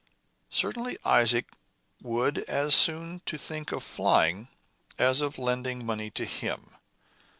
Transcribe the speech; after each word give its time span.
Certainly 0.49 0.97
Isaac 1.05 1.45
would 2.01 2.39
as 2.45 2.73
soon 2.73 3.19
think 3.19 3.71
of 3.71 3.83
flying, 3.83 4.47
as 4.97 5.21
of 5.21 5.37
lending 5.37 5.85
money 5.85 6.09
to 6.09 6.25
him. 6.25 6.71